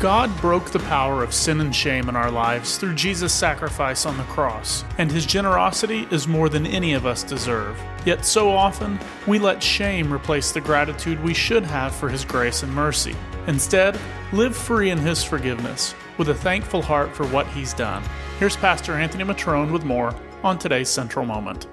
God 0.00 0.30
broke 0.40 0.70
the 0.70 0.78
power 0.78 1.24
of 1.24 1.34
sin 1.34 1.60
and 1.60 1.74
shame 1.74 2.08
in 2.08 2.14
our 2.14 2.30
lives 2.30 2.78
through 2.78 2.94
Jesus' 2.94 3.34
sacrifice 3.34 4.06
on 4.06 4.16
the 4.16 4.22
cross, 4.24 4.84
and 4.96 5.10
his 5.10 5.26
generosity 5.26 6.06
is 6.12 6.28
more 6.28 6.48
than 6.48 6.68
any 6.68 6.94
of 6.94 7.04
us 7.04 7.24
deserve. 7.24 7.76
Yet 8.06 8.24
so 8.24 8.48
often, 8.48 9.00
we 9.26 9.40
let 9.40 9.60
shame 9.60 10.12
replace 10.12 10.52
the 10.52 10.60
gratitude 10.60 11.20
we 11.20 11.34
should 11.34 11.64
have 11.64 11.92
for 11.92 12.08
his 12.08 12.24
grace 12.24 12.62
and 12.62 12.72
mercy. 12.72 13.16
Instead, 13.48 13.98
live 14.32 14.56
free 14.56 14.90
in 14.90 14.98
his 14.98 15.24
forgiveness, 15.24 15.96
with 16.16 16.28
a 16.28 16.34
thankful 16.34 16.80
heart 16.80 17.12
for 17.12 17.26
what 17.26 17.48
he's 17.48 17.74
done. 17.74 18.04
Here's 18.38 18.56
Pastor 18.56 18.92
Anthony 18.92 19.24
Matrone 19.24 19.72
with 19.72 19.82
more 19.82 20.14
on 20.44 20.60
today's 20.60 20.88
Central 20.88 21.26
Moment. 21.26 21.66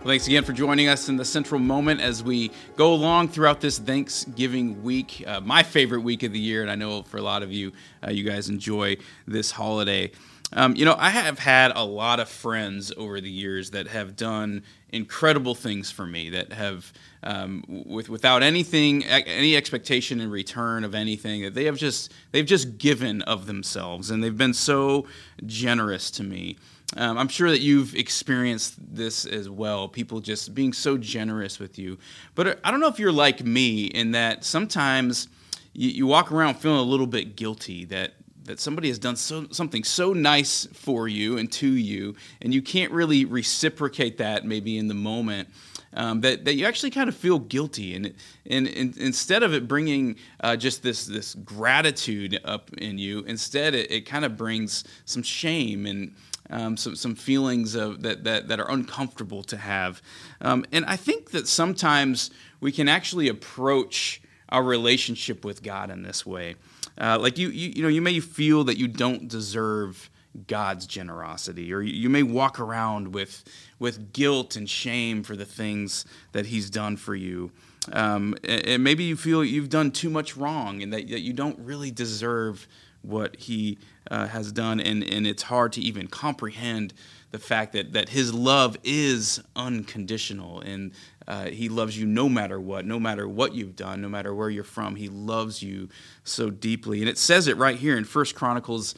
Well, 0.00 0.08
thanks 0.08 0.26
again 0.28 0.44
for 0.44 0.54
joining 0.54 0.88
us 0.88 1.10
in 1.10 1.18
the 1.18 1.26
central 1.26 1.60
moment 1.60 2.00
as 2.00 2.22
we 2.22 2.52
go 2.74 2.94
along 2.94 3.28
throughout 3.28 3.60
this 3.60 3.78
Thanksgiving 3.78 4.82
week, 4.82 5.22
uh, 5.26 5.40
my 5.40 5.62
favorite 5.62 6.00
week 6.00 6.22
of 6.22 6.32
the 6.32 6.38
year, 6.38 6.62
and 6.62 6.70
I 6.70 6.74
know 6.74 7.02
for 7.02 7.18
a 7.18 7.22
lot 7.22 7.42
of 7.42 7.52
you, 7.52 7.72
uh, 8.02 8.10
you 8.10 8.24
guys 8.24 8.48
enjoy 8.48 8.96
this 9.26 9.50
holiday. 9.50 10.10
Um, 10.52 10.74
you 10.74 10.84
know, 10.84 10.96
I 10.98 11.10
have 11.10 11.38
had 11.38 11.72
a 11.74 11.84
lot 11.84 12.18
of 12.18 12.28
friends 12.28 12.92
over 12.96 13.20
the 13.20 13.30
years 13.30 13.70
that 13.70 13.86
have 13.88 14.16
done 14.16 14.64
incredible 14.88 15.54
things 15.54 15.90
for 15.90 16.06
me 16.06 16.30
that 16.30 16.52
have, 16.52 16.92
um, 17.22 17.64
with 17.68 18.08
without 18.08 18.42
anything, 18.42 19.04
any 19.04 19.56
expectation 19.56 20.20
in 20.20 20.30
return 20.30 20.82
of 20.82 20.94
anything, 20.94 21.42
that 21.42 21.54
they 21.54 21.64
have 21.66 21.76
just 21.76 22.12
they've 22.32 22.46
just 22.46 22.78
given 22.78 23.22
of 23.22 23.46
themselves, 23.46 24.10
and 24.10 24.24
they've 24.24 24.36
been 24.36 24.54
so 24.54 25.06
generous 25.46 26.10
to 26.12 26.24
me. 26.24 26.56
Um, 26.96 27.18
I'm 27.18 27.28
sure 27.28 27.50
that 27.50 27.60
you've 27.60 27.94
experienced 27.94 28.74
this 28.94 29.24
as 29.24 29.48
well. 29.48 29.86
People 29.86 30.20
just 30.20 30.54
being 30.54 30.72
so 30.72 30.98
generous 30.98 31.60
with 31.60 31.78
you. 31.78 31.98
But 32.34 32.58
I 32.64 32.72
don't 32.72 32.80
know 32.80 32.88
if 32.88 32.98
you're 32.98 33.12
like 33.12 33.44
me 33.44 33.84
in 33.84 34.10
that 34.12 34.44
sometimes 34.44 35.28
you, 35.72 35.90
you 35.90 36.06
walk 36.06 36.32
around 36.32 36.56
feeling 36.56 36.80
a 36.80 36.82
little 36.82 37.06
bit 37.06 37.36
guilty 37.36 37.84
that 37.86 38.14
that 38.50 38.58
somebody 38.58 38.88
has 38.88 38.98
done 38.98 39.14
so, 39.14 39.46
something 39.52 39.84
so 39.84 40.12
nice 40.12 40.66
for 40.72 41.06
you 41.06 41.38
and 41.38 41.50
to 41.52 41.68
you, 41.68 42.16
and 42.42 42.52
you 42.52 42.60
can't 42.60 42.90
really 42.90 43.24
reciprocate 43.24 44.18
that 44.18 44.44
maybe 44.44 44.76
in 44.76 44.88
the 44.88 44.94
moment. 44.94 45.48
Um, 45.92 46.20
that, 46.20 46.44
that 46.44 46.54
you 46.54 46.66
actually 46.66 46.90
kind 46.90 47.08
of 47.08 47.16
feel 47.16 47.40
guilty, 47.40 47.94
and, 47.96 48.14
and, 48.46 48.68
and 48.68 48.96
instead 48.96 49.42
of 49.42 49.54
it 49.54 49.66
bringing 49.66 50.16
uh, 50.40 50.54
just 50.54 50.84
this 50.84 51.04
this 51.04 51.34
gratitude 51.34 52.38
up 52.44 52.72
in 52.74 52.96
you, 52.98 53.20
instead 53.24 53.74
it, 53.74 53.90
it 53.90 54.00
kind 54.02 54.24
of 54.24 54.36
brings 54.36 54.84
some 55.04 55.24
shame 55.24 55.86
and 55.86 56.14
um, 56.50 56.76
some, 56.76 56.94
some 56.96 57.14
feelings 57.14 57.74
of, 57.74 58.02
that, 58.02 58.24
that, 58.24 58.48
that 58.48 58.60
are 58.60 58.70
uncomfortable 58.70 59.42
to 59.44 59.56
have. 59.56 60.02
Um, 60.40 60.64
and 60.72 60.84
I 60.84 60.96
think 60.96 61.30
that 61.30 61.48
sometimes 61.48 62.30
we 62.60 62.72
can 62.72 62.88
actually 62.88 63.28
approach 63.28 64.20
our 64.48 64.62
relationship 64.62 65.44
with 65.44 65.62
God 65.62 65.90
in 65.90 66.02
this 66.02 66.26
way. 66.26 66.56
Uh, 66.98 67.18
like 67.20 67.38
you, 67.38 67.48
you, 67.48 67.72
you 67.76 67.82
know, 67.82 67.88
you 67.88 68.02
may 68.02 68.20
feel 68.20 68.64
that 68.64 68.78
you 68.78 68.88
don't 68.88 69.28
deserve 69.28 70.10
God's 70.46 70.86
generosity, 70.86 71.72
or 71.72 71.82
you 71.82 72.08
may 72.08 72.22
walk 72.22 72.60
around 72.60 73.12
with 73.14 73.44
with 73.78 74.12
guilt 74.12 74.54
and 74.54 74.68
shame 74.68 75.22
for 75.22 75.34
the 75.34 75.44
things 75.44 76.04
that 76.32 76.46
He's 76.46 76.70
done 76.70 76.96
for 76.96 77.14
you. 77.14 77.50
Um, 77.92 78.36
and 78.44 78.84
maybe 78.84 79.04
you 79.04 79.16
feel 79.16 79.42
you've 79.42 79.70
done 79.70 79.90
too 79.90 80.10
much 80.10 80.36
wrong, 80.36 80.82
and 80.82 80.92
that, 80.92 81.08
that 81.08 81.20
you 81.20 81.32
don't 81.32 81.58
really 81.58 81.90
deserve 81.90 82.68
what 83.02 83.34
He 83.36 83.78
uh, 84.10 84.26
has 84.26 84.52
done, 84.52 84.78
and, 84.80 85.02
and 85.02 85.26
it's 85.26 85.42
hard 85.42 85.72
to 85.72 85.80
even 85.80 86.06
comprehend 86.06 86.94
the 87.30 87.38
fact 87.38 87.72
that, 87.72 87.92
that 87.92 88.08
his 88.08 88.34
love 88.34 88.76
is 88.82 89.42
unconditional 89.54 90.60
and 90.60 90.92
uh, 91.30 91.44
he 91.44 91.68
loves 91.68 91.96
you 91.96 92.06
no 92.06 92.28
matter 92.28 92.60
what, 92.60 92.84
no 92.84 92.98
matter 92.98 93.28
what 93.28 93.54
you've 93.54 93.76
done, 93.76 94.02
no 94.02 94.08
matter 94.08 94.34
where 94.34 94.50
you're 94.50 94.64
from. 94.64 94.96
He 94.96 95.08
loves 95.08 95.62
you 95.62 95.88
so 96.24 96.50
deeply. 96.50 96.98
And 96.98 97.08
it 97.08 97.18
says 97.18 97.46
it 97.46 97.56
right 97.56 97.76
here 97.76 97.96
in 97.96 98.02
First 98.02 98.34
Chronicles 98.34 98.96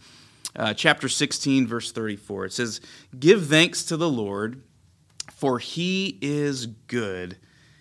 uh, 0.57 0.73
chapter 0.73 1.11
16, 1.11 1.67
verse 1.67 1.93
34. 1.93 2.47
It 2.47 2.55
says, 2.55 2.81
Give 3.21 3.47
thanks 3.47 3.85
to 3.85 3.99
the 3.99 4.09
Lord, 4.09 4.63
for 5.31 5.59
he 5.59 6.17
is 6.23 6.65
good. 6.65 7.37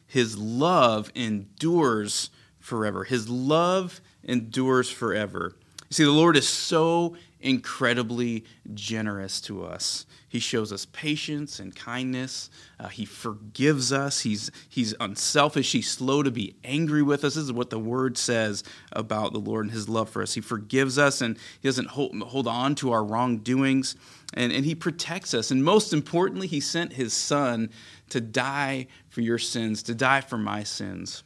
His 0.06 0.38
love 0.38 1.14
endures 1.16 2.30
forever. 2.60 3.06
His 3.06 3.30
love 3.30 4.02
endures 4.22 4.90
forever. 4.90 5.56
You 5.90 5.94
see, 5.94 6.04
the 6.04 6.12
Lord 6.12 6.36
is 6.36 6.50
so 6.50 7.16
incredibly 7.42 8.46
generous 8.74 9.42
to 9.42 9.66
us. 9.66 10.06
He 10.30 10.40
shows 10.40 10.72
us 10.72 10.86
patience 10.86 11.60
and 11.60 11.76
kindness. 11.76 12.50
Uh, 12.80 12.88
he 12.88 13.06
forgives 13.06 13.92
us. 13.92 14.22
He's, 14.22 14.50
he's 14.70 14.96
unselfish. 15.00 15.74
He's 15.74 15.92
slow 15.92 16.24
to 16.24 16.32
be 16.32 16.56
angry 16.64 17.04
with 17.04 17.26
us. 17.26 17.36
This 17.36 17.44
is 17.44 17.52
what 17.52 17.70
the 17.70 17.80
word 17.80 18.18
says 18.18 18.64
about 18.94 19.34
the 19.34 19.40
Lord 19.40 19.66
and 19.66 19.74
his 19.74 19.90
love 19.90 20.10
for 20.10 20.22
us. 20.22 20.34
He 20.34 20.42
forgives 20.42 20.98
us 20.98 21.22
and 21.22 21.38
he 21.60 21.68
doesn't 21.68 21.90
hold, 21.90 22.18
hold 22.22 22.48
on 22.48 22.76
to 22.76 22.92
our 22.92 23.04
wrongdoings. 23.04 23.96
And, 24.34 24.54
and 24.54 24.64
he 24.64 24.76
protects 24.76 25.34
us. 25.34 25.52
And 25.52 25.64
most 25.64 25.92
importantly, 25.92 26.48
he 26.48 26.62
sent 26.62 26.94
his 26.94 27.14
son 27.14 27.70
to 28.10 28.22
die 28.22 28.88
for 29.10 29.22
your 29.22 29.38
sins, 29.38 29.84
to 29.84 29.96
die 29.96 30.22
for 30.22 30.38
my 30.38 30.64
sins. 30.64 31.24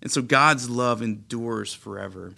And 0.00 0.10
so 0.10 0.22
God's 0.22 0.70
love 0.70 1.02
endures 1.02 1.74
forever. 1.74 2.32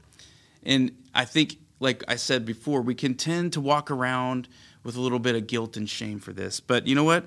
And 0.65 0.93
I 1.15 1.25
think, 1.25 1.59
like 1.81 2.03
I 2.09 2.17
said 2.17 2.45
before, 2.45 2.81
we 2.83 2.95
can 2.95 3.15
tend 3.15 3.53
to 3.55 3.61
walk 3.61 3.91
around 3.91 4.49
with 4.85 4.97
a 4.97 5.01
little 5.01 5.19
bit 5.19 5.35
of 5.35 5.47
guilt 5.47 5.79
and 5.79 5.89
shame 5.89 6.21
for 6.21 6.35
this. 6.35 6.61
But 6.61 6.87
you 6.87 6.95
know 6.95 7.05
what? 7.05 7.25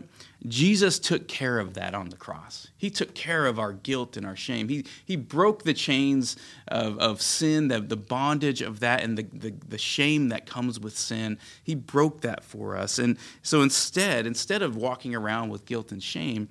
Jesus 0.47 0.99
took 0.99 1.27
care 1.27 1.57
of 1.57 1.73
that 1.73 1.95
on 1.95 2.09
the 2.09 2.15
cross. 2.15 2.67
He 2.77 2.91
took 2.91 3.15
care 3.15 3.47
of 3.47 3.57
our 3.57 3.73
guilt 3.73 4.15
and 4.15 4.25
our 4.27 4.35
shame. 4.35 4.69
He, 4.69 4.85
he 5.03 5.15
broke 5.15 5.63
the 5.63 5.73
chains 5.73 6.37
of, 6.67 6.99
of 6.99 7.19
sin, 7.19 7.67
the, 7.67 7.81
the 7.81 7.97
bondage 7.97 8.61
of 8.61 8.79
that, 8.81 9.03
and 9.03 9.17
the, 9.17 9.23
the, 9.23 9.53
the 9.67 9.77
shame 9.79 10.29
that 10.29 10.45
comes 10.45 10.79
with 10.79 10.95
sin. 10.95 11.39
He 11.63 11.73
broke 11.73 12.21
that 12.21 12.43
for 12.43 12.77
us. 12.77 12.99
And 12.99 13.17
so 13.41 13.63
instead, 13.63 14.27
instead 14.27 14.61
of 14.61 14.75
walking 14.75 15.15
around 15.15 15.49
with 15.49 15.65
guilt 15.65 15.91
and 15.91 16.01
shame, 16.01 16.49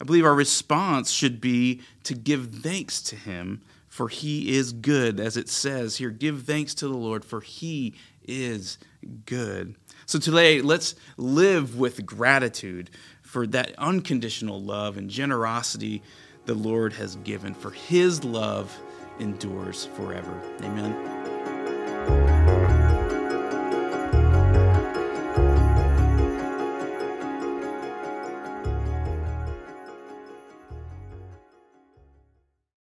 I 0.00 0.04
believe 0.04 0.24
our 0.24 0.34
response 0.34 1.12
should 1.12 1.40
be 1.40 1.82
to 2.04 2.14
give 2.14 2.52
thanks 2.54 3.00
to 3.02 3.16
Him 3.16 3.62
for 3.90 4.08
he 4.08 4.56
is 4.56 4.72
good, 4.72 5.20
as 5.20 5.36
it 5.36 5.48
says 5.48 5.96
here. 5.96 6.10
Give 6.10 6.42
thanks 6.44 6.74
to 6.74 6.88
the 6.88 6.96
Lord, 6.96 7.24
for 7.24 7.40
he 7.40 7.94
is 8.24 8.78
good. 9.26 9.74
So 10.06 10.18
today, 10.18 10.62
let's 10.62 10.94
live 11.16 11.76
with 11.76 12.06
gratitude 12.06 12.90
for 13.20 13.46
that 13.48 13.74
unconditional 13.78 14.62
love 14.62 14.96
and 14.96 15.10
generosity 15.10 16.02
the 16.46 16.54
Lord 16.54 16.92
has 16.94 17.16
given, 17.16 17.52
for 17.52 17.72
his 17.72 18.24
love 18.24 18.74
endures 19.18 19.86
forever. 19.86 20.40
Amen. 20.62 22.39